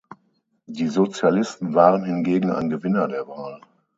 Die 0.65 0.87
Sozialisten 0.87 1.75
waren 1.75 2.03
hingegen 2.05 2.49
ein 2.51 2.71
Gewinner 2.71 3.07
der 3.07 3.27
Wahl. 3.27 3.61